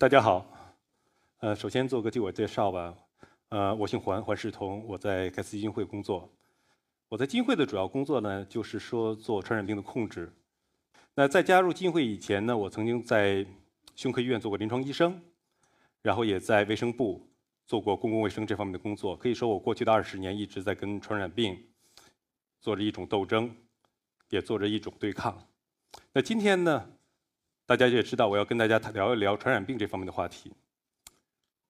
[0.00, 0.46] 大家好，
[1.40, 2.94] 呃，首先做个自我介绍吧。
[3.48, 6.32] 呃，我姓黄，黄世彤，我在盖茨基金会工作。
[7.08, 10.32] 我在基金会的主要工作呢，就是说做传染病的控制。
[11.16, 13.44] 那在加入基金会以前呢，我曾经在
[13.96, 15.20] 胸科医院做过临床医生，
[16.00, 17.28] 然后也在卫生部
[17.66, 19.16] 做过公共卫生这方面的工作。
[19.16, 21.60] 可以说，我过去的二十年一直在跟传染病
[22.60, 23.52] 做着一种斗争，
[24.28, 25.44] 也做着一种对抗。
[26.12, 26.88] 那今天呢？
[27.68, 30.50] 大家也知道，我要跟大家聊一聊传染病这方面的话题。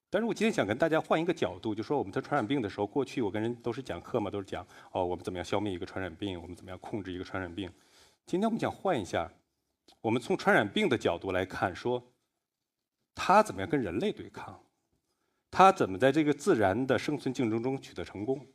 [0.09, 7.69] 但是我今天想跟大家换一个角度，就说我们在传染病的时候，过去我跟人都是讲课嘛，都是讲哦，我们怎么样消灭一个传染病，我们怎么样控制一个传染病。
[8.25, 9.29] 今天我们想换一下，
[9.99, 12.01] 我们从传染病的角度来看，说
[13.13, 14.57] 它怎么样跟人类对抗，
[15.51, 18.47] 它怎么在这个自然的生存竞争中取得成功。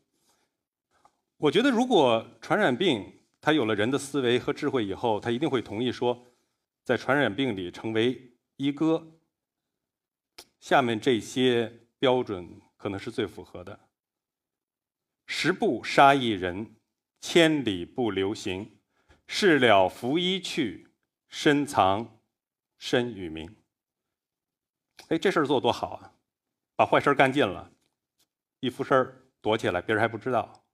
[1.36, 6.18] 我觉得，如果传染病它有了人的思维和智慧以后，它一定会同意说。
[6.84, 9.18] 在传染病里成为一哥，
[10.60, 13.88] 下面这些标准可能是最符合的：
[15.26, 16.76] 十步杀一人，
[17.22, 18.78] 千里不留行，
[19.26, 20.90] 事了拂衣去，
[21.28, 22.20] 深藏
[22.76, 23.56] 身与名。
[25.08, 26.12] 哎，这事儿做多好啊！
[26.76, 27.72] 把坏事干尽了，
[28.60, 30.66] 一俯身躲起来，别人还不知道。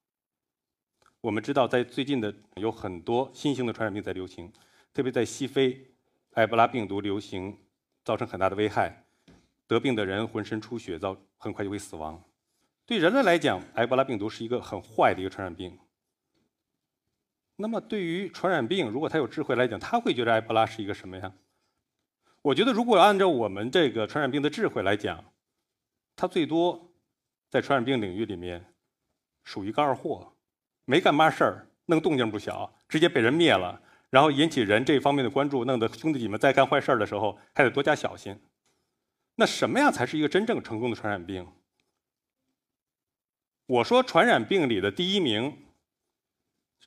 [1.21, 4.53] 我们知道，在最近的有很多新型的传染病在流行，
[4.93, 5.87] 特别在西非。
[6.35, 7.59] 埃博拉病毒流行
[8.05, 9.05] 造成很大的危害，
[9.67, 12.23] 得病的人浑身出血，造很快就会死亡。
[12.87, 15.79] 对人类来讲，埃博拉病毒是一个很坏的一个传染病。
[17.57, 21.33] 那么，对于传染病，如果它有智慧来讲，它会觉得埃博拉是一个什么呀？
[22.43, 25.23] 我觉得，如果按照我们这个传染病的智慧来讲，
[26.17, 26.91] 它最多
[27.51, 28.73] 在传染病领域里面
[29.45, 30.33] 属于个二货，
[30.85, 33.83] 没干嘛事儿，弄动静不小，直接被人灭了。
[34.11, 38.37] 然后引起人这方面的关注，弄得兄弟姐妹在干坏事的时候还得多加小心。
[39.37, 41.47] 那什么样才是一个真正成功的传染病？
[43.67, 45.57] 我说传染病里的第一名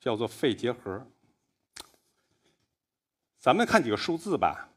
[0.02, 1.08] 叫做肺结核。
[3.40, 4.70] 咱们看几个数字吧。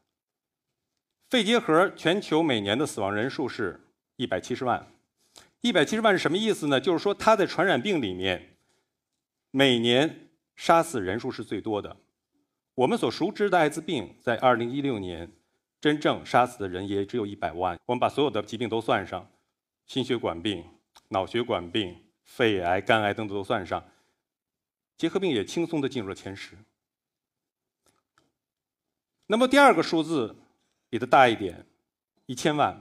[1.29, 3.81] 肺结核全球每年的死亡人数是
[4.15, 4.87] 一百七十万，
[5.59, 6.79] 一百七十万是什么意思呢？
[6.79, 8.55] 就是说它在传染病里面
[9.51, 11.97] 每年杀死人数是最多的。
[12.77, 15.31] 我们所熟知的艾滋病，在2016年
[15.81, 17.79] 真正杀死的人也只有一百万。
[17.87, 19.27] 我们把所有的疾病都算上，
[19.87, 20.63] 心血管病、
[21.07, 23.83] 脑血管病、肺癌、肝癌等等都算上，
[24.95, 26.55] 结核病也轻松的进入了前十。
[29.25, 30.35] 那么第二个数字
[30.87, 31.65] 比它大一点，
[32.27, 32.79] 一千万，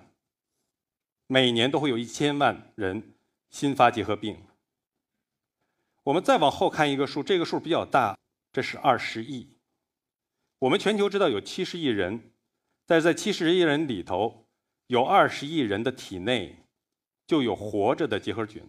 [1.27, 3.15] 每年都会有一千万人
[3.49, 4.45] 新发结核病。
[6.03, 8.19] 我们再往后看一个数，这个数比较大，
[8.53, 9.56] 这是二十亿。
[10.59, 12.31] 我们全球知道有七十亿人，
[12.87, 14.47] 但是在七十亿人里头，
[14.87, 16.57] 有二十亿人的体内
[17.27, 18.63] 就有活着的结核菌。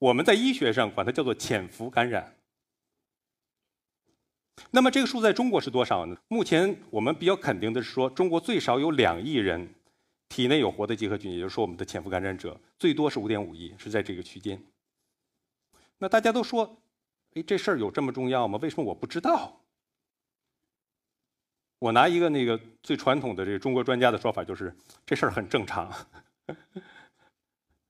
[0.00, 2.34] 我们在医学上管它叫做潜伏感染。
[4.72, 6.16] 那么这个数在中国是多少呢？
[6.26, 9.72] 目前我们比较肯定的是说，中国最少有两亿人
[10.28, 14.60] 体内有活的结核菌，也就是说我们的潜伏感染者最多是五点五亿，是在这个区间。
[15.98, 16.82] 那大家都说，
[17.34, 18.58] 哎，这事儿有这么重要吗？
[18.60, 19.60] 为什么我不知道？
[21.78, 24.74] 我拿一个那个最传统的这个中国专家的说法，就是
[25.06, 25.92] 这事儿很正常。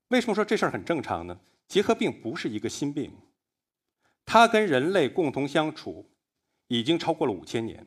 [0.09, 1.39] 为什么说这事儿很正常呢？
[1.67, 3.13] 结核病不是一个新病，
[4.25, 6.11] 它跟人类共同相处
[6.69, 7.87] 已经超过了五千年。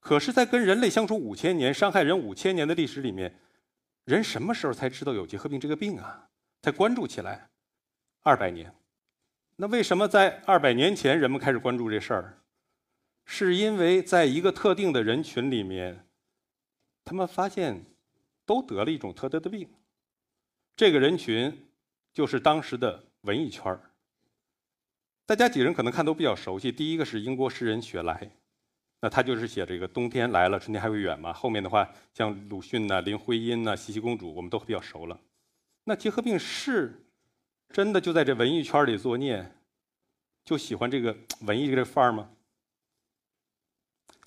[0.00, 3.40] 可是，在跟人类相处五千年、伤害人五千年的历史里面，
[4.04, 6.28] 人什么时候才知道有结核病这个病啊？
[6.60, 7.48] 才关注起来？
[8.20, 8.74] 二百年。
[9.56, 12.43] 那为什么在二百年前人们开始关注这事儿？
[13.24, 16.06] 是因为在一个特定的人群里面，
[17.04, 17.84] 他们发现
[18.44, 19.68] 都得了一种特得的病。
[20.76, 21.66] 这个人群
[22.12, 23.78] 就是当时的文艺圈
[25.26, 26.70] 大家几人可能看都比较熟悉。
[26.70, 28.30] 第一个是英国诗人雪莱，
[29.00, 31.32] 那他就是写这个“冬天来了，春天还会远”嘛。
[31.32, 35.18] 后面的话，像鲁迅呐、林徽因呐、茜茜公主，我们都比较熟了。
[35.84, 37.06] 那结核病是
[37.70, 39.50] 真的就在这文艺圈里作孽，
[40.44, 42.30] 就喜欢这个文艺这个范儿吗？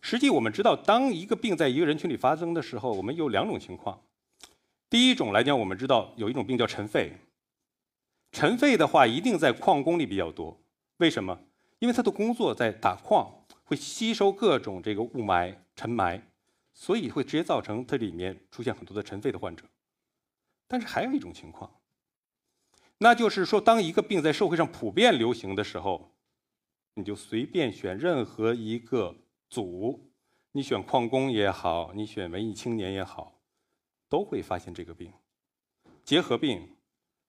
[0.09, 3.99] 实际我们知道，当一个病在一个人群里发生的时候，我们有两种情况。
[4.89, 7.11] 第一种来讲，我们知道有一种病叫尘肺。
[8.31, 10.57] 尘肺的话，一定在矿工里比较多。
[10.99, 11.37] 为什么？
[11.79, 13.29] 因为他的工作在打矿，
[13.65, 16.21] 会吸收各种这个雾霾、尘霾，
[16.73, 19.65] 所以会直接造成它里面出现很多的尘肺的患者。
[20.69, 21.69] 但是还有一种情况，
[22.99, 26.13] 那就是说，当一个病在社会上普遍流行的时候，
[26.93, 29.13] 你就随便选任何一个。
[29.49, 30.11] 组，
[30.51, 33.39] 你选矿工也好，你选文艺青年也好，
[34.09, 35.11] 都会发现这个病。
[36.03, 36.77] 结核病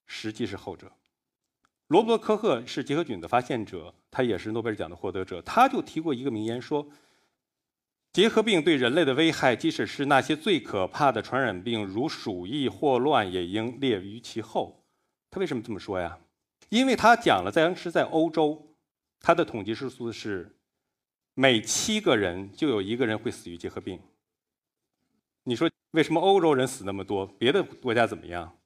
[0.06, 0.93] 实际是后者。
[1.88, 5.41] 罗伯特·科赫是结核菌的发现者，他也是诺贝尔奖的获得者。
[5.41, 6.87] 他就提过一个名言说
[8.12, 14.85] ：“结核病对人类的危害，即使是那些最可怕的传染病，如鼠疫、霍乱，也应列于其后。”
[15.31, 16.19] 他为什么这么说呀？
[16.69, 18.76] 因为他讲了，在当时在欧洲，
[19.19, 20.57] 他的统计数字是
[21.40, 24.02] 每七个人就有一个人会死于结核病。
[25.44, 28.58] 你说为什么欧洲人死那么多，别的国家怎么样？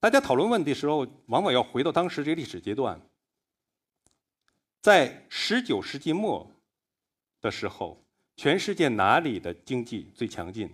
[0.00, 0.98] 大家讨论问题的时候，
[1.28, 3.00] 往往要回到当时这个历史阶段。
[4.82, 6.46] 在十九世纪末
[7.40, 8.04] 的时候，
[8.36, 10.70] 全世界哪里的经济最强劲，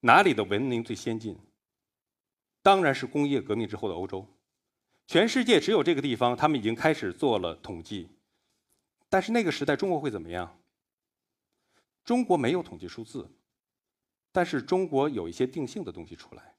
[0.00, 1.38] 哪里的文明最先进？
[2.60, 4.26] 当然是工业革命之后的欧洲。
[5.06, 8.10] 全世界只有这个地方，他们已经开始做了统计。
[9.08, 10.60] 但是那个时代，中国会怎么样？
[12.04, 13.28] 中国没有统计数字，
[14.32, 16.54] 但是中国有一些定性的东西出来。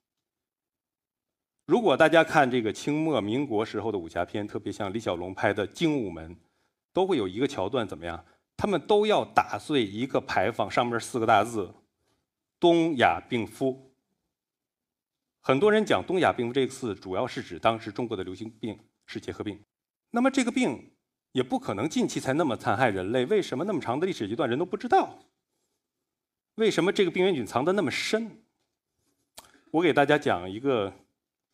[1.65, 6.35] 如果大家看这个清末民国时候的武侠片，特别像李小龙拍的《精武门》，
[6.93, 8.25] 都会有一个桥段，怎么样？
[8.55, 11.75] 他们都要打碎一个牌坊，上面四个大字
[12.59, 13.93] “东亚病夫”。
[15.41, 19.61] 很多人讲“东亚病夫”这个字，主要是指当时中国的流行病是结核病。
[20.09, 20.91] 那么这个病
[21.37, 25.19] 也不可能近期才那么残害人类，为什么那么长的历史阶段人都不知道？
[26.55, 28.41] 为什么这个病原菌藏得那么深？
[29.69, 30.91] 我给大家讲一个。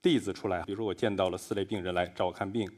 [0.03, 2.69] 例子出来，比如说我见到了四类病人来找我看病，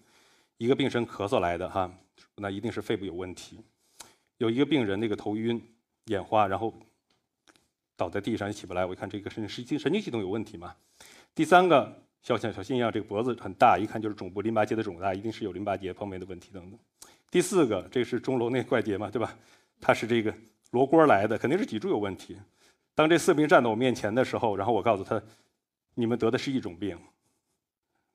[0.57, 1.92] 一个病生咳嗽来的哈，
[2.36, 3.57] 那一定是肺部有问题；
[4.38, 5.60] 有一个病人那个头晕、
[6.06, 6.72] 眼花，然后
[7.98, 10.75] 倒在地上也起不来，我一看这个神神经神经系统有问题嘛。
[11.34, 12.05] 第三个
[12.38, 16.80] 像小心一样，这个脖子很大，一看就是肿部淋巴结的肿大，一定是有淋巴结方面的问题等等。
[17.30, 19.38] 第四个，这是钟楼内怪结嘛，对吧？
[19.80, 20.33] 他是这个
[20.72, 22.36] 罗锅来的，肯定是脊柱有问题。
[22.95, 25.22] 当这四病站到我面前的时候，然后我告诉他，
[25.94, 26.98] 你们得的是一种病。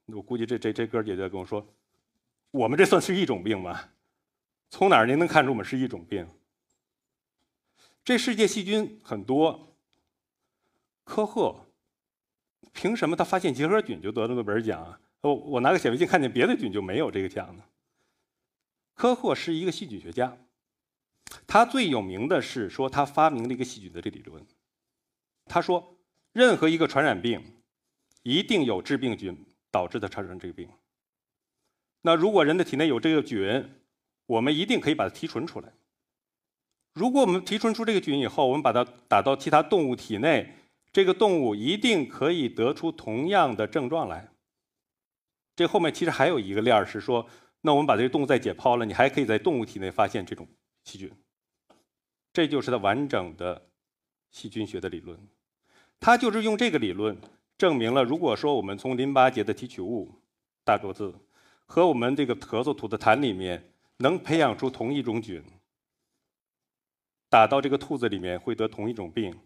[0.07, 1.65] 我估计这这这哥姐姐跟我说
[2.51, 3.81] ：“我们这算是一种病吗？
[4.71, 6.27] 从哪儿您能看出我们是一种病？
[8.03, 9.77] 这世界细菌很多，
[11.05, 11.55] 科赫
[12.73, 15.01] 凭什么他发现结核菌就得了诺贝尔奖啊？
[15.21, 17.65] 我我拿个显微镜看见别的菌就没有这个奖呢？
[18.95, 20.37] 科霍是一个细菌学家，
[21.47, 24.45] 他最有名的是说他发明了一个细菌的这理论。
[25.47, 25.97] 他说，
[26.33, 27.43] 任何一个传染病
[28.23, 30.69] 一定有致病菌。”导致的产生这个病。
[32.01, 33.71] 那如果人的体内有这个菌，
[34.27, 35.73] 我们一定可以把它提纯出来。
[36.93, 40.57] 如果我们提纯出这个菌以后，我们把它打到其他动物体内，
[40.93, 44.31] 这个动物一定可以得出同样的症状来。
[45.55, 47.27] 这后面其实还有一个链儿是说，
[47.61, 50.49] 那我们把这个动物再解剖了，你还可以在动物体内发现这种
[50.85, 51.11] 细菌。
[52.33, 53.69] 这就是它完整的
[54.31, 55.19] 细菌学的理论。
[55.99, 57.17] 它就是用这个理论。
[57.59, 60.23] 证明了，如果说我们从淋巴结的提取物
[60.65, 61.15] 大桌子
[61.67, 65.45] 和我们这个咳嗽吐的痰里面能培养出同一种菌，
[67.29, 69.39] 打到这个兔子里面会得同一种病。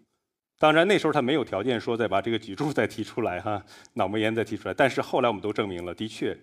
[0.59, 4.75] 当然那时候他没有条件说再把这个脊柱再提出来哈，脑膜炎再提出来。
[4.75, 6.37] 但是后来我们都证明了，的确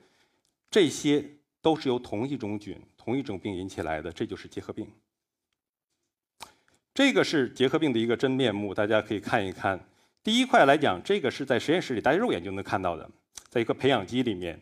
[0.70, 1.26] 这些
[1.62, 4.88] 都是由同一种菌、同一种病引起来的，这就是结核病。
[6.94, 9.80] 这个是结核病的一个真面目，大家可以看一看。
[10.22, 13.10] 第一块来讲，这个是在实验室里，大家肉眼就能看到的，
[13.50, 14.60] 在一个培养基里面，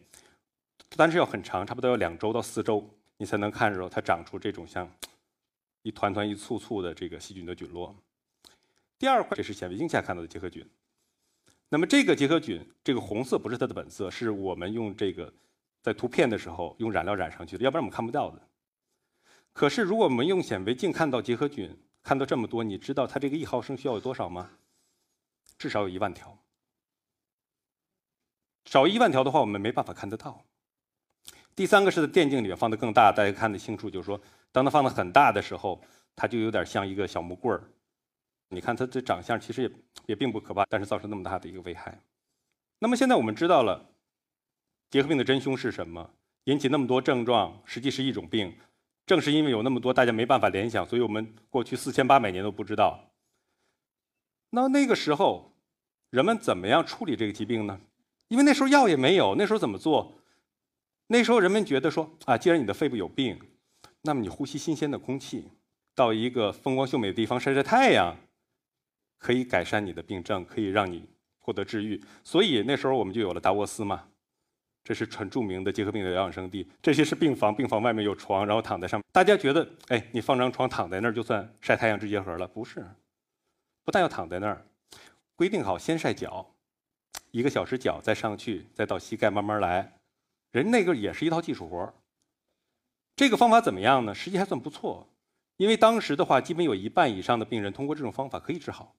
[0.95, 2.87] 但是要很长，差不多要两周到四周，
[3.17, 4.89] 你才能看着它长出这种像
[5.81, 7.93] 一团团、一簇簇的这个细菌的菌落。
[8.99, 10.63] 第二块，这是显微镜下看到的结核菌。
[11.69, 15.33] 那么这个结核菌，这个红色不是它的本色，是我们用这个
[15.81, 18.41] 在图片的时候用染料染上去的，要不然我们看不到的。
[19.53, 24.51] 可是如果我们用显微镜看到结核菌，看到这么多，你知道它这个一毫升需要有多少吗？
[25.57, 26.37] 至少有一万条，
[28.65, 30.43] 少一万条的话，我们没办法看得到。
[31.55, 34.19] 第三个是在电镜里面放的更大，大家看得清楚，就是说，
[34.51, 35.81] 当它放的很大的时候，
[36.15, 37.63] 它就有点像一个小木棍儿。
[38.49, 39.71] 你看他的长相其实也
[40.07, 42.01] 也并不可怕，但是造成那么大的一个危害。
[42.79, 43.89] 那么现在我们知道了，
[44.89, 46.11] 结核病的真凶是什么，
[46.45, 48.57] 引起那么多症状，实际是一种病。
[49.05, 53.11] 正是因为有那么多大家没办法联想，所以我们过去四千八百年都不知道。
[54.51, 55.55] 那那个时候，
[56.09, 57.81] 人们怎么样处理这个疾病呢？
[58.27, 60.19] 因为那时候药也没有，那时候怎么做？
[61.07, 63.39] 那时候人们觉得说啊，既然你的肺部有病，
[64.03, 65.49] 那么你呼吸新鲜的空气，
[65.95, 68.15] 到一个风光秀美的地方晒晒太阳，
[69.19, 71.07] 可以改善你的病症，可以让你
[71.37, 72.01] 获得治愈。
[72.23, 74.07] 所以那时候我们就有了达沃斯嘛，
[74.83, 76.67] 这是很著名的结核病的疗养圣地。
[76.81, 79.05] 这些是病房，病房外面有床，然后躺在上面。
[79.11, 82.47] 大家觉得，哎，你放张床躺在那儿就算晒太阳治结核了？
[82.47, 82.83] 不是，
[83.83, 84.65] 不但要躺在那儿，
[85.35, 86.55] 规定好先晒脚，
[87.31, 89.93] 一个小时脚再上去，再到膝盖慢慢来。
[90.51, 91.93] 人那个也是一套技术活
[93.15, 94.15] 这个方法怎么样呢？
[94.15, 95.05] 实际还算不错，
[95.57, 98.95] 因为当时的话，基本有一半以上的病人通过这种方法可以治好。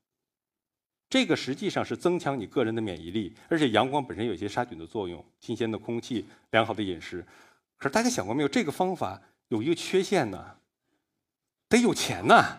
[1.11, 7.27] 这个实际上是增强你个人的免疫力，而且阳光本身有一些杀菌的作用，新鲜的空气、良好的饮食。
[7.77, 8.49] 可是大家想过没有？
[8.49, 10.57] 这个方法有一个缺陷呢，
[11.69, 12.59] 得有钱呐，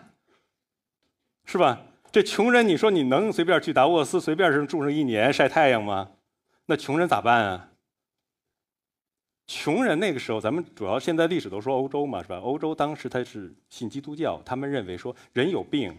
[1.46, 1.80] 是吧？
[2.12, 6.10] 这穷人，你说你能随便去达沃斯随便是住上一年晒太阳吗？
[6.66, 7.70] 那穷人咋办啊？
[9.46, 12.36] 穷人那个时候，咱们主要现在历史都说欧洲嘛，是吧？
[12.36, 15.96] 欧洲当时他是信基督教，他们认为说人有病。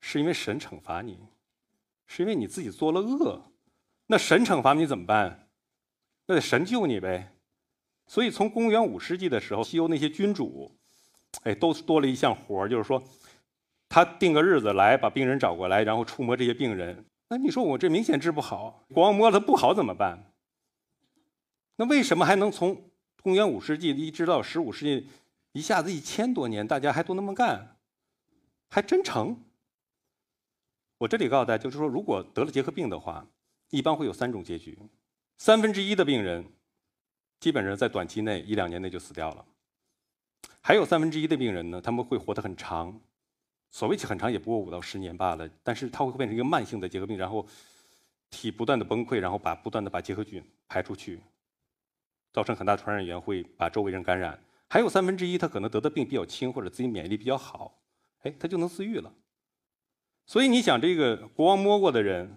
[0.00, 1.18] 是因为神惩罚你，
[2.06, 3.42] 是因为你自己做了恶，
[4.06, 5.48] 那神惩罚你怎么办？
[6.26, 7.34] 那得神救你呗。
[8.06, 10.74] 所以从公元五世纪的时候，西欧那些君主，
[11.44, 13.02] 哎，都多了一项活就是说，
[13.88, 17.04] 他定个日子来把病人找过来，然后触摸这些病人。
[17.28, 20.32] 那你说我这明显治不好，光摸他不好怎么办？
[21.76, 22.90] 那为什么还能从
[23.22, 25.08] 公元五世纪一直到十五世纪，
[25.52, 27.76] 一下子一千多年，大家还都那么干，
[28.68, 29.40] 还真成？
[31.00, 33.26] 我这里告诉大家，就是说，如果得了结核病的话，
[33.70, 34.78] 一般会有三种结局：
[35.38, 36.44] 三分之一的病人
[37.38, 39.42] 基本上在短期内一两年内就死掉了；
[40.60, 43.00] 还有三分之一的病人呢，他们会活得很长，
[43.70, 45.48] 所谓很长也不过五到十年罢了。
[45.62, 47.46] 但是它会变成一个慢性的结核病，然后
[48.28, 51.18] 体不断的崩溃，然后把不断的把结核菌排出去，
[52.30, 54.38] 造成很大传染源，会把周围人感染。
[54.68, 57.80] 还有三分之一，他可能得的病比较轻，或者自己免疫力比较好，
[58.20, 59.10] 哎，他就能自愈了。
[60.30, 62.36] 所以你想，这个国王摸过的人，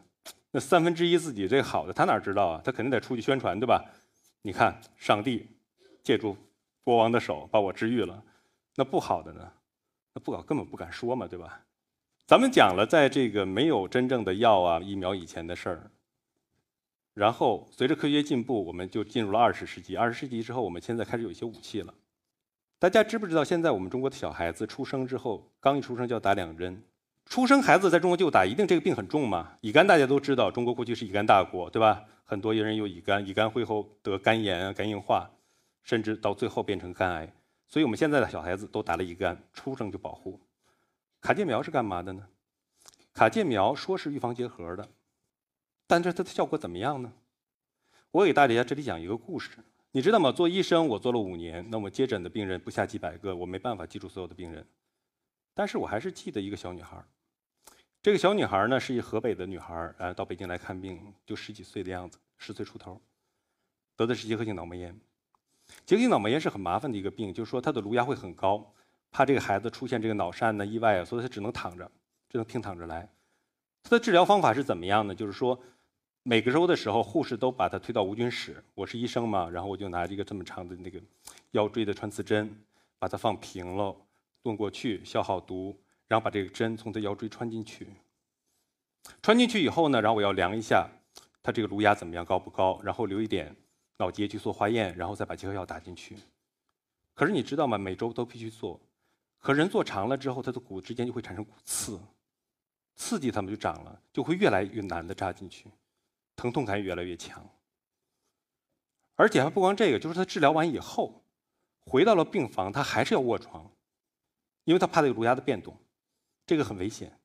[0.50, 2.62] 那三分之一自己这好的，他哪知道啊？
[2.66, 3.86] 他肯定得出去宣传，对吧？
[4.42, 5.46] 你看，上帝
[6.02, 6.36] 借助
[6.84, 8.24] 国王的手把我治愈了，
[8.78, 9.48] 那不好的呢？
[10.16, 11.62] 那不搞根本不敢说嘛，对吧？
[12.26, 15.92] 咱们讲了，在这个没有真正的药啊、疫苗以前的事儿，
[17.14, 19.96] 然后随着科学进步，我们就进入了二十世纪。
[19.96, 21.94] 二十世纪之后，我们现在开始有一些武器了。
[22.80, 26.82] 大家知不知道，现在我们中国的小孩子出生之后，刚一出生就要打两针？
[27.26, 29.58] 出生孩子在中国就打，一定这个病很重吗？
[29.62, 32.04] 乙肝大家都知道，中国过去是乙肝大国，对吧？
[32.24, 35.30] 很多人有乙肝，乙肝会后得肝炎、肝硬化，
[35.84, 37.34] 甚至到最后变成肝癌。
[37.68, 40.40] 所以我们现在的小孩子都打了乙肝，出生就保护。
[41.22, 42.28] 卡介苗是干嘛的呢？
[43.14, 44.88] 卡介苗说是预防结核的，
[45.88, 47.14] 但是它的效果怎么样呢？
[48.12, 49.50] 我给大家这里讲一个故事，
[49.92, 50.32] 你知道吗？
[50.32, 54.66] 做医生我做了五年，那么接诊的病人不下几百个，我没办法记住所有的病人。
[55.54, 56.98] 但是我还是记得一个小女孩
[58.02, 63.00] 这个小女孩呢是一河北的女孩呃，到北京来看病，就十几岁的样子，十岁出头，
[63.96, 64.94] 得的是结核性脑膜炎。
[65.86, 68.74] 结核性脑膜炎是很麻烦的一个病，就是说她的颅压会很高，
[69.10, 71.90] 怕这个孩子出现这个脑疝呢意外啊，所以她只能躺着，
[72.30, 73.10] 只能平躺着来。
[73.84, 75.16] 她的治疗方法是怎么样呢？
[75.16, 75.58] 就是说，
[76.24, 81.02] 每个周的时候，护士都把她推到无菌室，我是医生嘛，然后我就拿一个这么长的那个
[81.52, 82.54] 腰椎的穿刺针，
[83.00, 83.96] 把它放平了。
[84.44, 85.76] 炖过去，消好毒，
[86.08, 87.88] 然后把这个针从他腰椎穿进去。
[89.22, 90.88] 穿进去以后呢，然后我要量一下
[91.42, 92.80] 他这个颅压怎么样，高不高？
[92.84, 93.56] 然后留一点
[93.98, 96.18] 脑结去做化验，然后再把结核药打进去。
[97.14, 97.78] 可是你知道吗？
[97.78, 98.80] 每周都必须做。
[99.40, 102.00] 可人做长了之后，他的骨之间就会产生骨刺，
[102.96, 105.68] 刺激他们就长了，就会越来越难的扎进去，
[106.36, 107.46] 疼痛感越来越强。
[109.16, 111.24] 而且还不光这个，就是他治疗完以后，
[111.86, 113.70] 回到了病房，他还是要卧床。
[114.64, 115.78] 因为他怕这个颅压的变动，
[116.46, 117.20] 这个很危险。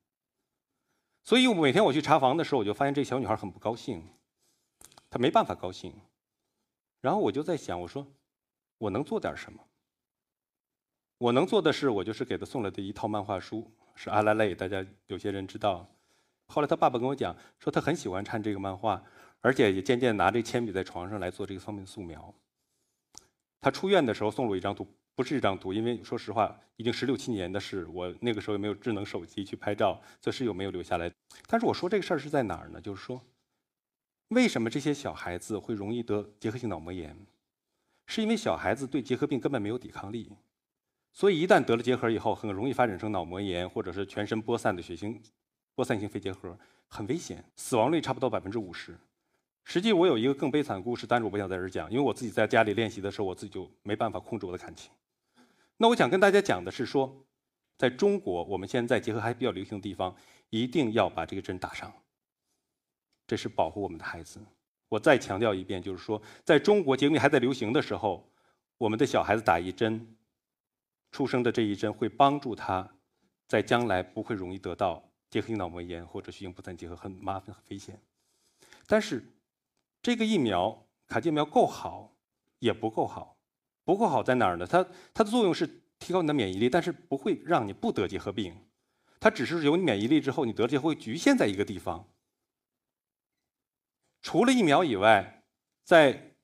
[1.24, 4.02] 所以每天我去查房的时候，我就发现这小女孩很不高兴，
[5.10, 5.92] 她没办法高兴。
[7.00, 8.06] 然后我就在想，我说
[8.78, 9.62] 我能做点什么？
[11.18, 15.86] 我能做的是，我就是给她送来的一套漫画书，是阿拉蕾，大家有些人知道。
[16.46, 19.04] 后来他爸爸跟我讲，说他很喜欢看这个漫画，
[19.42, 22.34] 而且也渐渐拿着铅笔在床上来做这个方面的素描。
[23.60, 24.88] 他出院的时候送了我一张图。
[25.18, 31.10] 不是这张图，因为说实话，已经十六七年的事，我那个时候也没有智能手机去拍照，这是有没有留下来？
[31.48, 32.80] 但是我说这个事儿是在哪儿呢？
[32.80, 33.20] 就是说，
[34.28, 37.18] 为什么这些小孩子会容易得结核性脑膜炎？
[38.06, 40.30] 是因为小孩子对结核病根本没有抵抗力，
[41.12, 45.20] 所以一旦得了结核以后，很容易发展成脑膜炎，或者是全身播散的血型
[45.74, 46.56] 播散性肺结核，
[46.86, 48.96] 很危险，死亡率差不多百分之五十。
[49.64, 54.92] 实际我有一个更悲惨的故事，但是我不想在这儿讲，因为我自己在家里练习的时候，我自己就没办法控制我的感情。
[55.78, 57.24] 那我想跟大家讲的是说，
[57.76, 60.14] 在中国，我们现在结合还比较流行的地方，
[60.50, 61.92] 一定要把这个针打上。
[63.26, 64.44] 这是保护我们的孩子。
[64.88, 68.28] 我再强调一遍，就是说，在中国结核还在流行的时候，
[68.76, 70.16] 我们的小孩子打一针，
[71.12, 72.96] 出生的这一针会帮助他，
[73.46, 78.02] 在将来不会容易得到结核性脑膜炎或者血性不散结核，很麻烦、很危险。
[78.88, 79.32] 但是，
[80.02, 82.16] 这个疫苗卡介苗够好，
[82.58, 83.37] 也不够好。
[83.88, 84.66] 不够好在哪儿呢？
[84.66, 85.66] 它它的作用是
[85.98, 88.54] 提高你的免疫力，但是不会让你不得结核病。
[89.18, 92.06] 它只是有你免疫力之后，你得结核会局限在一个地方。
[94.20, 95.42] 除了疫苗以外，
[95.84, 96.34] 在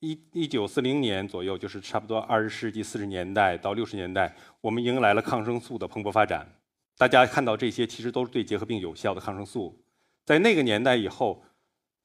[0.00, 6.50] 一一九四零年左右，就是差不多二十世纪四十年代到六十年代，我们迎来了抗生素的蓬勃发展。
[6.96, 9.84] 大家看到这些，其实都是对结核病有效的抗生素。
[10.24, 11.44] 在那个年代以后。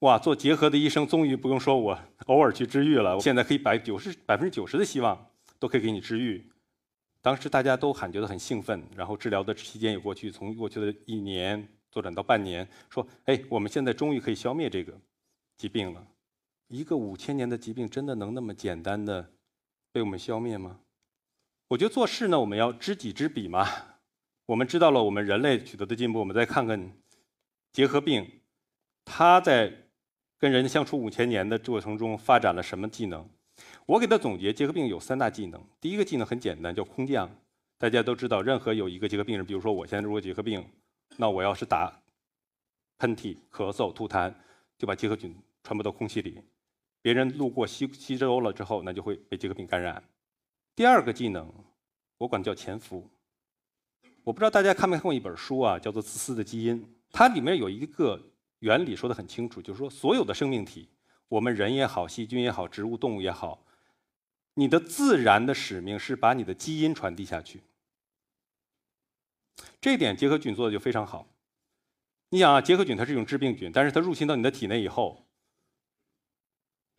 [0.02, 5.30] 哇，做结核的医生终于不用说我偶尔去治愈了，我现在可以百九十百分之九十的希望
[5.60, 6.44] 都可以给你治愈。
[7.20, 14.92] 当时大家都喊觉得很兴奋，然后治疗的期间也过去，从过去的一年拓展到半年，说哎，我们现在终于可以消灭这个
[15.56, 16.04] 疾病了。
[16.66, 19.30] 一个五千年的疾病真的能那么简单的
[19.92, 20.80] 被我们消灭吗？
[21.68, 23.68] 我觉得做事呢，我们要知己知彼嘛。
[24.46, 26.92] 我们知道了我们人类取得的进步，我们再看看
[27.72, 28.40] 结核病，
[29.04, 29.81] 它在。
[30.42, 33.24] 跟人相处五千年的过程中，发展了什么技能？
[33.86, 35.64] 我给他总结，结核病有三大技能。
[35.80, 37.30] 第一个技能很简单，叫空降。
[37.78, 40.68] 大家都知道，任何有一个结核病人，比如说我现在如果结核病，
[41.16, 41.96] 那我要是打
[42.98, 44.34] 喷嚏、咳嗽、吐痰，
[44.76, 45.32] 就把结核菌
[45.62, 46.42] 传播到空气里，
[47.00, 50.02] 别人路过吸吸收了之后，那就会被结核病感染。
[50.74, 51.54] 第二个技能，
[52.18, 53.08] 我管叫潜伏。
[54.24, 56.82] 我不知道大家看没看过一本书啊，叫做《自私的基因》，
[57.12, 58.20] 它里面有一个。
[58.62, 60.88] 原理说得很清楚，就是说，所有的生命体，
[61.26, 63.64] 我们人也好，细菌也好，植物、动物也好，
[64.54, 67.64] 你的自然的使命是把你的基因传递下去。
[69.80, 71.26] 这点结核菌做的就非常好。
[72.28, 75.26] 你想啊，结核菌它是一种致病菌，但是它入侵到你的体内以后，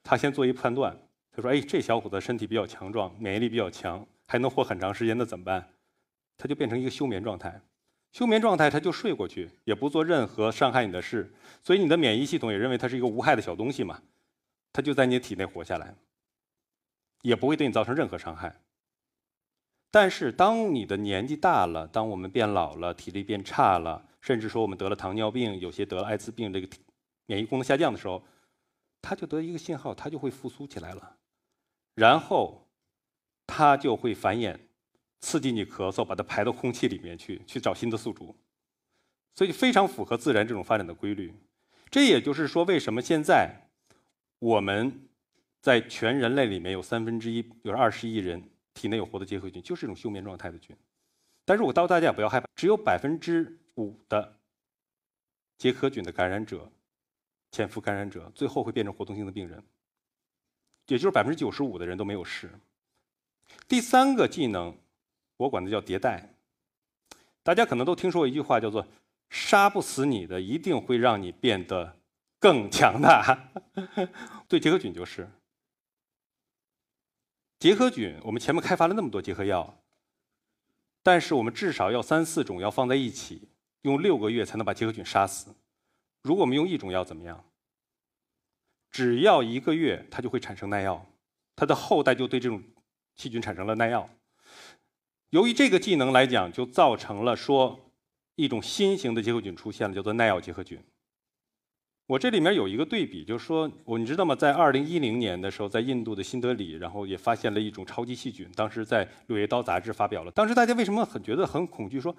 [0.04, 1.00] 它先做一判断，
[1.32, 5.74] 他说：“哎，这小伙子身体比较强壮，免疫力比较强，还能活很长时间，那怎么办？”
[6.38, 7.62] 它就变成一个休眠状态。
[8.14, 14.02] 休眠状态，他就睡过去，也不做任何伤害你的事，所以你的免疫系统也认为它是一个无害的小东西嘛，
[14.72, 15.96] 它就在你的体内活下来，
[17.24, 18.62] 也不会对你造成任何伤害。
[19.90, 26.68] 但是当你的年纪大了，当我们变老了，体力变差了，甚至说我们得了糖尿病，有些得了艾滋病，这个
[27.26, 28.24] 免疫功能下降的时候，
[29.02, 31.18] 它就得一个信号，它就会复苏起来了，
[31.96, 32.68] 然后
[33.48, 34.60] 它就会繁衍。
[35.24, 38.36] 刺激你咳嗽，把它排到空气里面去，去找新的宿主，
[39.34, 41.34] 所以非常符合自然这种发展的规律。
[41.90, 43.70] 这也就是说，为什么现在
[44.40, 45.08] 我们
[45.62, 50.76] 在全人类里面有三分之一，有二十亿人体内有活的结核菌，就是一种休眠状态的菌。
[51.46, 54.38] 但是我告诉大家不要害怕，只有百分之五的
[55.58, 56.70] 结核菌的感染者、
[57.50, 59.64] 潜伏感染者，最后会变成活动性的病人，
[60.88, 62.52] 也就是百分之九十五的人都没有事。
[63.70, 64.76] 第三个技能。
[65.38, 66.36] 我管它叫迭代。
[67.44, 68.88] 大家可能都听说过一句话，叫做
[69.30, 71.98] “杀不死你的，一定会让你变得
[72.40, 73.52] 更强大”。
[74.48, 75.30] 对结核菌就是。
[77.60, 79.78] 结核菌，我们前面开发了那么多结核药，
[81.02, 83.50] 但是我们至少要三四种药放在一起，
[83.82, 85.56] 用六个月才能把结核菌杀死。
[86.22, 87.44] 如果我们用一种药怎么样？
[88.92, 91.06] 只要一个月，它就会产生耐药，
[91.56, 92.62] 它的后代就对这种
[93.16, 94.10] 细菌产生了耐药。
[95.34, 97.80] 由于这个技能来讲，就造成了说
[98.36, 100.80] 一种新型的结核菌出现了，叫做耐药结核菌。
[102.06, 104.36] 我这里面有一个对比，就是说，我你知道吗？
[104.36, 110.30] 在二零一零年的时候，在印度的新德里，然后也发现了一种超级细菌，当时在《柳叶刀》杂志发表了。
[110.30, 112.00] 当时大家为什么很觉得很恐惧？
[112.00, 112.16] 说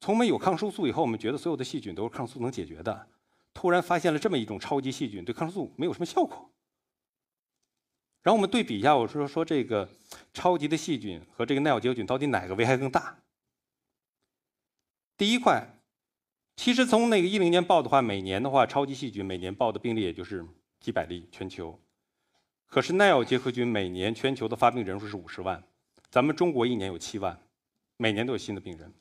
[0.00, 3.06] 从没有抗生素以后，我们觉得所有的细菌都是抗生素能解决的，
[3.52, 6.50] 突然发现了这么一种超级细菌，对抗生素没有什么效果。
[8.22, 9.88] 然后我们对比一下，我说说这个
[10.34, 13.18] 超级的细菌和这个耐药结核菌到底哪个危害更大？
[15.16, 15.66] 第一块，
[16.56, 20.44] 其实从那个一零年报的话，每年的话，超级细菌每年报的病例也就是
[20.80, 21.80] 几百例全球。
[22.66, 25.62] 可是耐药结核菌每年全球的发病人数是五十万，
[26.10, 27.40] 咱们中国一年有七万，
[27.96, 28.92] 每年都有新的病人。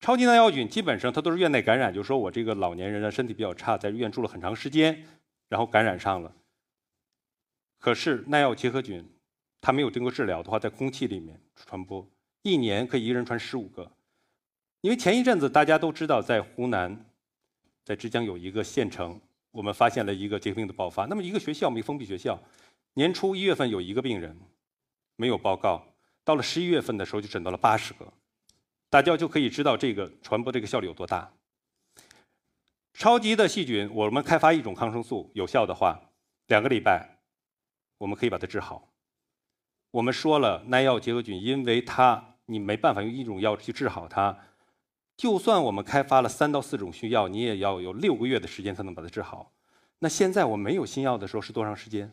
[0.00, 5.06] 超级耐药菌基本上它都是院内感染，就是说我这个老年人的身体比较差，在医院住了很长时间，
[5.48, 6.34] 然后感染上了。
[7.82, 9.04] 可是耐药结核菌，
[9.60, 12.08] 它没有经过治疗的话，在空气里面传播，
[12.42, 13.90] 一年可以一人传十五个。
[14.82, 17.04] 因为前一阵子大家都知道，在湖南，
[17.84, 21.06] 在枝江有一个县城，我们发现了一个结核病的爆发。
[21.06, 22.40] 那么一个学校，没封闭学校，
[22.94, 24.38] 年初一月份有一个病人，
[25.16, 25.84] 没有报告，
[26.22, 28.12] 到了十一月份的时候就诊到了八十个，
[28.88, 31.32] 大家就可以知道这个传播这个效率有多大。
[32.94, 36.00] 超级的细菌，我们开发一种抗生素有效的话，
[36.46, 37.11] 两个礼拜，
[38.02, 38.88] 我们可以把它治好。
[39.92, 44.36] 我们说了，耐药结核菌，因为它你没办法用一种药去治好它，
[45.16, 49.52] 就算我们开发了三到四种新药，你也要有六个月的时间才能把它治好。
[50.00, 52.10] 那现在我没有新药的时候是多长时间？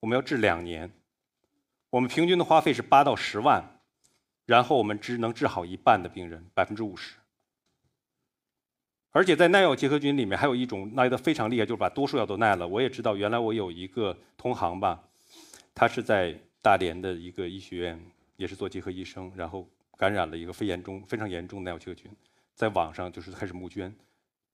[0.00, 0.92] 我们要治两年，
[1.90, 3.80] 我们平均的花费是八到十万，
[4.46, 7.14] 然后我们只能治好一半的病人，百分之五十。
[9.14, 12.66] 而且在耐药结核菌里面还有一种耐得非常厉害，就是把多数药都耐了。
[12.66, 15.00] 我也知道，原来我有一个同行吧，
[15.72, 18.04] 他是在大连的一个医学院，
[18.36, 22.10] 也是做结核医生，然后感染了一个非严重、非常严重的耐药结核菌，
[22.56, 23.94] 在网上就是开始募捐，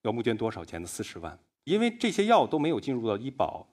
[0.03, 0.87] 要募捐多少钱呢？
[0.87, 1.39] 四十万。
[1.65, 3.67] 因为这些药都没有进入到医保，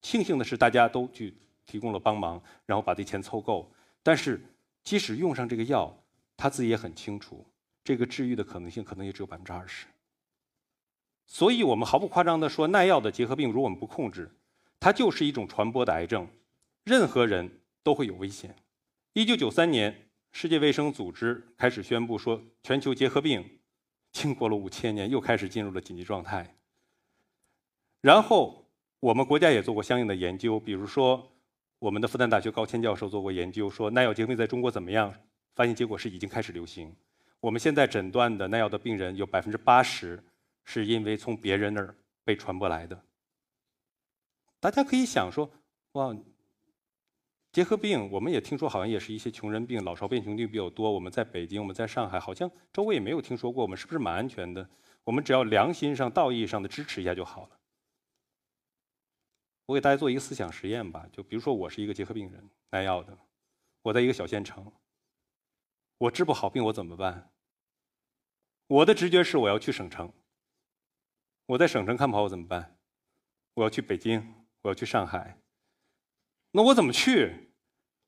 [0.00, 1.34] 庆幸的是大家都去
[1.66, 3.70] 提供了帮忙，然后把这钱凑够。
[4.02, 4.40] 但是
[4.82, 5.94] 即使用上这个药，
[6.34, 7.44] 他自己也很清楚，
[7.84, 9.84] 这个治愈的可能性可能也只有百分之二十。
[11.32, 14.28] 所以我们毫不夸张地说，耐药的结核病，如果我们不控制，
[14.80, 16.26] 它就是一种传播的癌症，
[16.82, 18.52] 任何人都会有危险。
[19.12, 23.48] 一九九三年，世界卫生组织开始宣布说，全球结核病
[24.10, 26.56] 经过了五千年，又开始进入了紧急状态。
[28.00, 28.66] 然后
[28.98, 31.30] 我们国家也做过相应的研究，比如说
[31.78, 35.14] 我们的复旦大学高谦教授做过研究，说耐药结核病在中国怎么样？
[35.54, 36.92] 发现结果是已经开始流行。
[37.38, 40.20] 我们现在诊断的耐药的病人有百分之八十。
[40.72, 43.04] 是因为从别人那儿被传播来的。
[44.60, 45.50] 大家可以想说，
[45.92, 46.16] 哇，
[47.50, 50.88] 结核病我们也听说，好像也是一些穷人病，老少病穷病比较多。
[50.92, 53.64] 我们在北京，我们在上海，好像周围也没有听说过。
[53.64, 54.70] 我们是不是蛮安全的？
[55.02, 57.58] 我们只要良心上、道义上的支持一下就好了。
[59.66, 63.18] 我给大家做一个思想实验吧，就比如说我是一个结核病人，耐药的，
[63.82, 64.72] 我在一个小县城，
[65.98, 67.32] 我治不好病，我怎么办？
[68.68, 70.12] 我的直觉是我要去省城。
[71.50, 72.76] 我在省城看不好我怎么办？
[73.54, 75.36] 我要去北京，我要去上海。
[76.52, 77.50] 那我怎么去？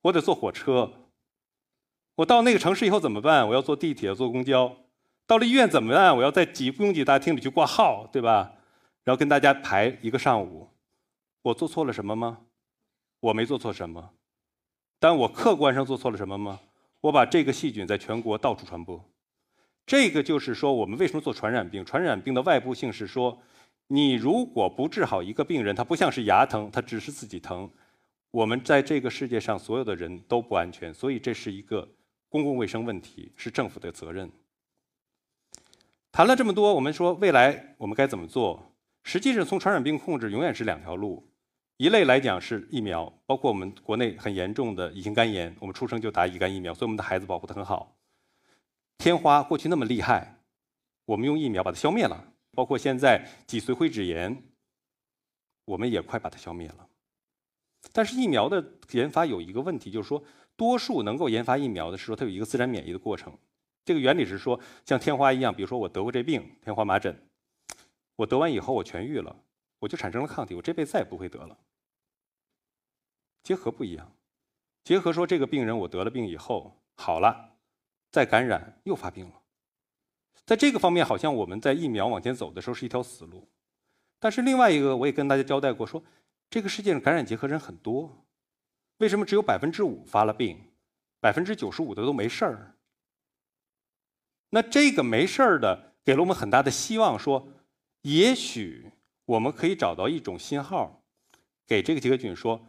[0.03, 1.09] 我得坐火车。
[2.15, 3.49] 我到那个城市以后怎么办？
[3.49, 4.77] 我要坐地铁、坐公交。
[5.27, 6.17] 到了医院怎么办？
[6.17, 8.53] 我要在挤拥挤大厅里去挂号，对吧？
[9.03, 10.69] 然后跟大家排一个上午。
[11.43, 12.43] 我做错了什么吗？
[13.19, 14.15] 我没做错什么。
[15.01, 16.61] 但我客观上做错了什么吗？
[17.01, 19.12] 我把这个细菌在全国到处传播。
[19.85, 21.85] 这个就是说，我们为什么做传染病？
[21.85, 23.43] 传染病的外部性是说，
[23.89, 27.71] 你如果不治好一个病人，他不像是牙疼，他只是自己疼。
[28.31, 31.87] 我们在这个世界上所有的人都不安全，所以这是一个
[32.31, 34.31] 公共卫生问题，是政府的责任。
[36.11, 38.73] 谈了这么多，我们说未来我们该怎么做？
[39.03, 41.29] 实际上，从传染病控制永远是两条路，
[41.77, 47.95] 一类来讲是疫苗，包括我们国内很严重的乙型肝炎，我们出生就打乙肝疫苗，所以我们的孩子保护得很好。
[49.03, 50.39] 天花过去那么厉害，
[51.07, 52.33] 我们用疫苗把它消灭了。
[52.53, 54.45] 包括现在脊髓灰质炎，
[55.65, 56.89] 我们也快把它消灭了。
[57.91, 60.23] 但是疫苗的研发有一个问题，就是说，
[60.55, 63.37] 多数能够研发疫苗的是说它有一个自然免疫的过程。
[63.85, 67.21] 这个原理是说，像天花一样，比如说我得过这病，天花麻疹，
[68.15, 69.35] 我得完以后我痊愈了，
[69.81, 71.59] 我就产生了抗体，我这辈子再也不会得了。
[73.43, 74.13] 结核不一样，
[74.85, 77.49] 结核说这个病人我得了病以后好了。
[78.13, 79.43] 再感染又发病了，
[80.45, 83.51] 在这个方面，好像我们在疫苗往前走的时候是一条死路。
[84.21, 86.05] 但是另外一个，我也跟大家交代过，说
[86.51, 88.27] 这个世界上感染结核人很多，
[88.99, 90.73] 为什么只有百分之五发了病，
[91.21, 92.77] 百分之九十五的都没事儿？
[94.51, 97.49] 那这个没事儿的，给了我们很大的希望，说
[98.03, 98.93] 也许
[99.25, 101.03] 我们可以找到一种信号，
[101.67, 102.69] 给这个结核菌说，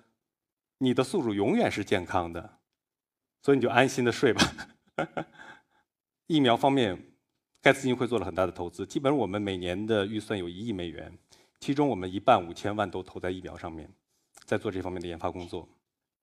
[0.78, 2.60] 你的宿主永远是健康的，
[3.42, 4.42] 所以你就安心的睡吧。
[6.28, 6.98] 疫苗方面，
[7.62, 11.18] 盖茨基金会做了很大的投资，基本上我们每年的预算有一亿美元，
[11.60, 13.92] 其中我们一半五千万都投在疫苗上面，
[14.46, 15.68] 在做这方面的研发工作。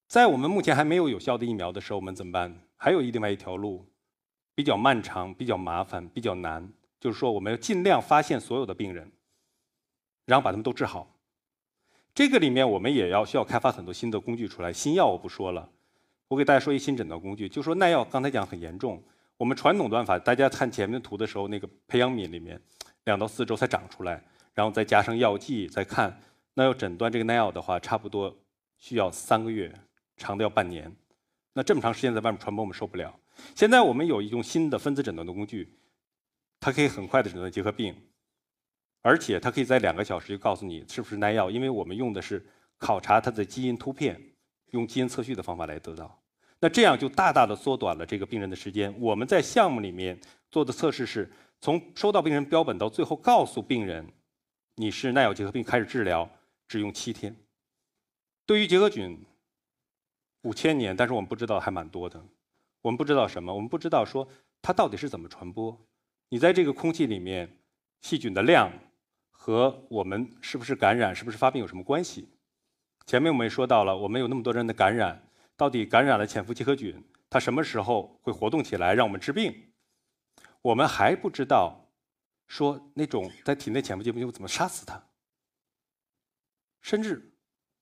[0.07, 2.67] 在我们目前还没有有效的疫苗的时候，我们怎么办？
[2.75, 3.85] 还有一另外一条路，
[4.55, 9.11] 比较漫长、比较麻烦、比较难，就是说我们要尽量发现所有的病人，
[10.25, 11.17] 然后把他们都治好。
[12.13, 15.69] 这个里面我们也要需要开发很多新的工具出来，新药我不说了。
[16.31, 19.03] 我给大家说一新诊断工具，就说耐药刚才讲很严重。
[19.35, 22.57] 我们传统断法，大家看前面图的时候，那个培养皿里面
[23.03, 26.21] 两到四周才长出来，然后再加上药剂，再看
[26.53, 28.33] 那要诊断这个耐药的话，差不多
[28.77, 29.77] 需要三个月，
[30.15, 30.89] 长的要半年。
[31.51, 33.13] 那这么长时间在外面传播，我们受不了。
[33.53, 35.77] 现在我们有一种新的分子诊断的工具，
[36.61, 37.93] 它可以很快的诊断结核病，
[39.01, 44.17] 而且它可以在两个小时就告诉你是不是耐药，因为我们用的是考察它的基因突变，
[44.67, 46.20] 用基因测序的方法来得到。
[46.61, 48.93] 那这样就大大的缩短了这个病人的时间。
[48.99, 50.17] 我们在项目里面
[50.49, 54.07] 做的测试是，从收到病人标本到最后告诉病人
[54.75, 56.29] 你是耐药结核病开始治疗，
[56.67, 57.35] 只用七天。
[58.45, 59.25] 对于结核菌，
[60.43, 62.23] 五千年，但是我们不知道还蛮多的。
[62.81, 63.53] 我们不知道什么？
[63.53, 64.27] 我们不知道说
[64.61, 65.75] 它到底是怎么传播。
[66.29, 67.57] 你在这个空气里面，
[68.01, 68.71] 细菌的量
[69.31, 72.29] 和我们是不是感染、是不是发病有什么关系？
[73.07, 75.21] 前面我们也说到了，我们有那么多人的感染，
[75.61, 79.71] 到底感染了潜伏结核菌，它什么时候会活动起来让我们治病？
[80.63, 81.87] 我们还不知道
[82.47, 85.03] 说那种在体内潜伏结核菌怎么杀死它，
[86.81, 87.35] 甚至。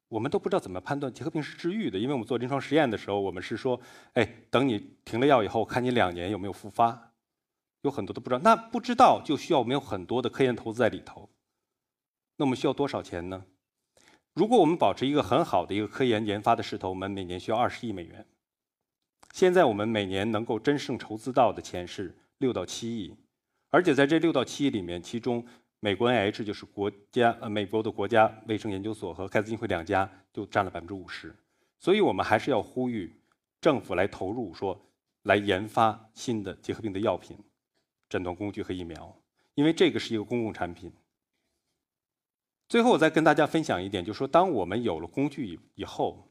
[0.09, 3.79] 我们都不知道怎么判断结核病是治愈的，因为我们做临床实验的时候，我们是说，
[4.13, 7.13] 哎，等你停了药以后，看你两年有没有复发，
[7.83, 8.41] 有很多都不知道。
[8.43, 11.29] 那不知道就需要我们有很多的科研投资在里头。
[12.35, 13.45] 那我们需要多少钱呢？
[14.39, 18.25] 如果我们保持一个很好的一个科研研发的势头，我们每年需要二十亿美元。
[19.33, 23.13] 现在我们每年能够真正筹资到的钱是六到七亿，
[23.69, 25.45] 而且在这六到七亿里面，其中。
[25.81, 31.33] 美国 NH 就是国家呃，美国的国家卫生研究所和盖茨基金会两家就占了百分之五十，
[31.79, 33.13] 所以我们还是要呼吁
[33.61, 34.77] 政府来投入，说
[35.23, 37.37] 来研发新的结核病的药品、
[38.09, 39.15] 诊断工具和疫苗，
[39.55, 40.91] 因为这个是一个公共产品。
[42.69, 46.29] 最后，我再跟大家分享一点，就是说，当我们有了工具以以后，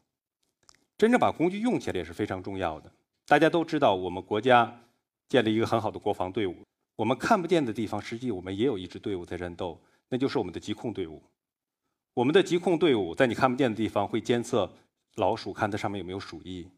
[0.96, 2.92] 真正把工具用起来也是非常重要的。
[3.26, 4.80] 大家都知道，我们国家
[5.28, 6.54] 建立一个很好的国防队伍。
[6.94, 11.20] 我们看不见的地方，实际我们也有一支队伍在战斗，那就是我们的疾控队伍。
[12.14, 14.72] 我们的疾控队伍在你看不见的地方会监测
[15.16, 16.68] 老鼠，看它上面有没有鼠疫；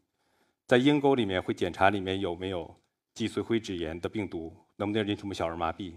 [0.65, 2.75] 在鹰沟里面会检查里面有没有
[3.13, 5.93] 脊髓灰质炎的病毒，能不能引起我们小儿麻痹。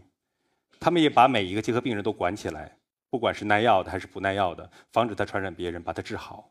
[0.79, 2.77] 他们也把每一个结核病人都管起来，
[3.15, 6.51] 不管是耐药的还是不耐药的，防止它传染别人，把它治好。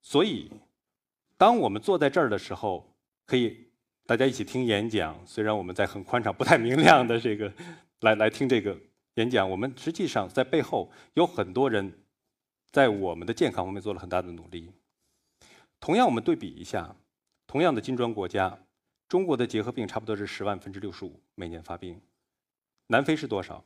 [0.00, 0.48] 所以，
[1.36, 2.94] 当我们坐在这儿的时候，
[3.26, 3.66] 可以。
[4.06, 7.52] 大家一起听演讲，虽然我们在很宽敞、不太明亮的这个
[8.02, 8.78] 来来听这个
[9.14, 11.92] 演讲，我们实际上在背后有很多人
[12.70, 14.72] 在我们的健康方面做了很大的努力。
[15.80, 16.94] 同样，我们对比一下，
[17.48, 18.56] 同样的金砖国家，
[19.08, 22.00] 中国的结核病差不多是十万分之六十五每年发病，
[22.86, 23.64] 南非是多少？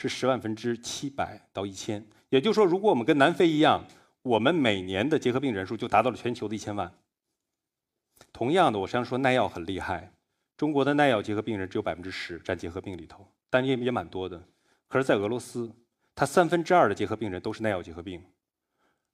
[0.00, 2.04] 是十万分之七百到一千。
[2.30, 3.84] 也就是说，如果我们跟南非一样，
[4.22, 6.92] 我们每年的结核病人数就达到了全球的一千万。
[8.32, 10.12] 同样的，我常说耐药很厉害。
[10.56, 14.42] 中国的耐药结核病人只有百分之十占结核病里头，但也也蛮多的。
[14.88, 15.72] 可是，在俄罗斯，
[16.14, 18.22] 它三分之二的结核病人都是耐药结核病。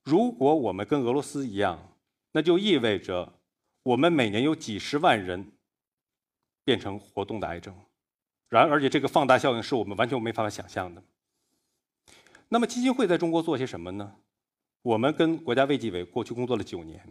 [0.02, 1.96] 如果我们跟俄罗斯一样，
[2.32, 3.32] 那就意味着
[3.82, 5.52] 我们每年有几十万人
[6.64, 7.74] 变成活动的癌症。
[8.48, 11.02] 然而且这个放大效应是我们完全没办法想象的。
[12.48, 14.14] 那么基金会在中国做些什么呢？
[14.82, 17.02] 我们跟国家卫计委过去工作了九年。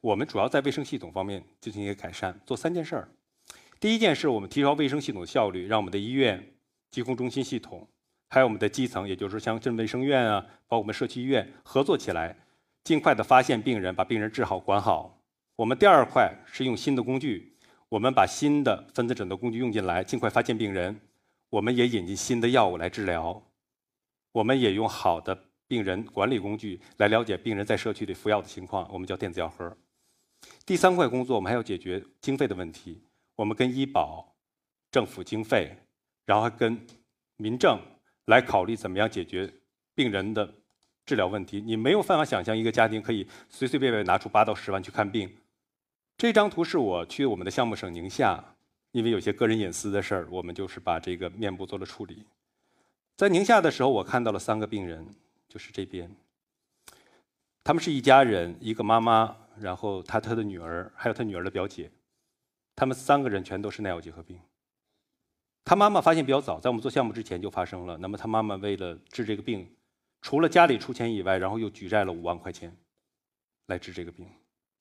[0.00, 3.08] 我们主要在卫生系统方面进行一个改善，做三件事儿。
[3.78, 6.54] 第一件事，我们提高卫生系统的效率，让我们的医院、
[6.90, 7.86] 疾控中心系统，
[8.30, 12.34] 还有我们的基层，也就是说像镇卫生院啊，包括我们社区医院合作起来，
[12.84, 15.22] 尽快的发现病人，把病人治好、管好。
[15.56, 17.54] 我们第二块是用新的工具，
[17.90, 21.00] 我们把新的分子诊断工具用进来，尽快发现病人。
[21.48, 23.42] 我们也引进新的药物来治疗，
[24.30, 29.76] 我们也用好的病人管理工具来了解病人在社区里服药的情况，我们叫电子药盒。
[30.64, 33.02] 第三块工作，我们还要解决经费的问题。
[33.34, 34.36] 我们跟医保、
[34.92, 35.76] 政府经费，
[36.24, 36.86] 然后还跟
[37.36, 37.76] 民政
[38.26, 39.52] 来考虑怎么样解决
[39.96, 40.54] 病人的
[41.04, 41.60] 治疗问题。
[41.60, 45.28] 你没有办法想象一个家庭可以随随便便拿出八到十万去看病。
[46.20, 48.44] 这张图是我去我们的项目省宁夏，
[48.92, 52.26] 因为有些个人隐私的事儿，我们就是把这个面部做了处理。
[53.16, 55.06] 在宁夏的时候，我看到了三个病人，
[55.48, 56.14] 就是这边，
[57.64, 59.34] 他们是一家人，一个妈妈。
[59.58, 61.90] 然后他他的女儿，还有他女儿的表姐，
[62.76, 64.38] 他们三个人全都是耐药结核病。
[65.64, 67.96] 他妈妈发现比较早，在我们做项目之前就发生了。
[67.96, 69.74] 那么他妈妈为了治这个病，
[70.20, 72.76] 除了家里出钱以外，然后又举债了五万块钱
[73.68, 74.28] 来治这个病。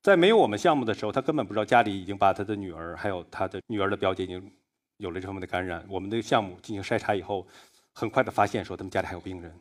[0.01, 4.51] 在没有我们项目的时候，他根本不知道家里已经把他的女儿还有他的女儿的表姐已经
[4.97, 5.85] 有了这方面的感染。
[5.89, 7.47] 我们的项目进行筛查以后，
[7.93, 9.53] 很快的发现说他们家里还有病人。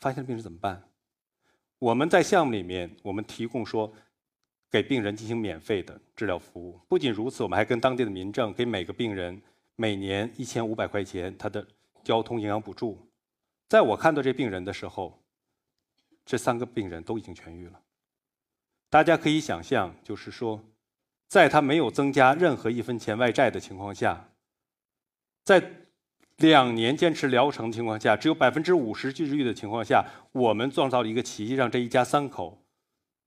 [0.00, 0.82] 发现了病人怎么办？
[1.78, 3.92] 我们在项目里面，我们提供说。
[4.72, 6.78] 给病人进行免费的治疗服务。
[6.86, 9.42] 不仅如此，我们还跟当地的民政给每个病人
[9.74, 11.66] 每年一千五百块钱他的
[12.04, 12.96] 交通营养补助。
[13.68, 15.20] 在我看到这病人的时候，
[16.24, 17.80] 这三个病人都已经痊愈了。
[18.90, 20.60] 大家可以想象，就是说，
[21.28, 24.30] 在他没有增加任何一分钱外债的情况下，
[25.44, 25.86] 在
[26.38, 32.66] 两年坚持疗程的情况下，只有百分之五十治愈的情况下，我们创造了一个奇迹，让这一家三口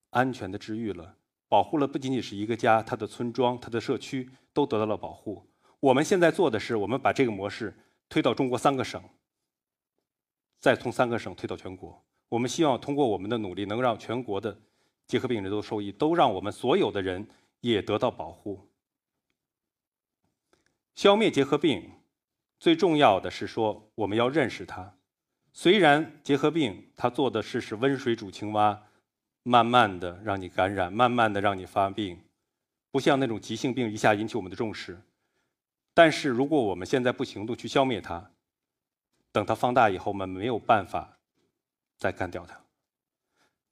[0.10, 1.16] 安全的治愈了。
[1.48, 5.48] 保护了不仅仅是一个家，他的村庄、他的社区都得到了保护。
[5.80, 7.74] 我们现在做的是，我们把这个模式
[8.10, 9.02] 推到中国三个省，
[10.60, 12.04] 再从三个省推到全国。
[12.28, 14.60] 我们希望通过我们的努力，能让全国的
[15.14, 17.28] 结核病人都受益，都让我们所有的人
[17.62, 18.68] 也得到保护。
[20.96, 21.92] 消灭结核病，
[22.60, 24.98] 最重要的是说我们要认识它。
[25.52, 28.88] 虽然结核病它做的是是温水煮青蛙，
[29.44, 32.20] 慢慢的让你感染，慢慢的让你发病，
[32.90, 35.00] 不像那种急性病一下引起我们的重视。
[35.94, 38.32] 但是如果我们现在不行动去消灭它，
[39.32, 41.20] 等它放大以后，我们没有办法
[42.00, 42.63] 再干掉它。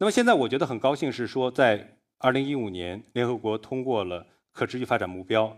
[0.02, 5.56] 那么现在我觉得很高兴是说，在二零一五年，联合国通过了可持续发展目标，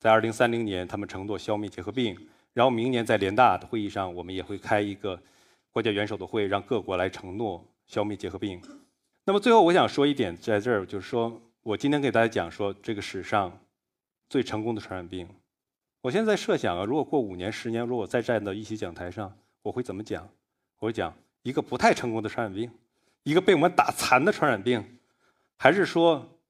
[0.00, 2.18] 在二零三零年他们承诺消灭结核病，
[2.54, 5.22] 然后明年在联大的会议上，我们也会开一个
[5.70, 8.60] 国家元首的会，让各国来承诺消灭结核病。
[9.24, 13.60] 那么最后我想说一点，在这儿就是说我今天给大家讲说这个史上
[14.28, 15.28] 最成功的传染病。
[16.00, 20.28] 我现在设想啊，如果过五年、十年，如果再站到一席讲台上，我会怎么讲？
[20.80, 21.14] 我会讲
[21.44, 22.68] 一个不太成功的传染病，
[23.28, 24.98] 一个被我们打残的传染病，
[25.58, 26.40] 还是说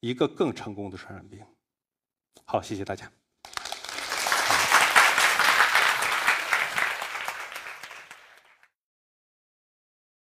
[0.00, 1.42] 一个更成功的传染病？
[2.44, 3.10] 好，谢谢大家。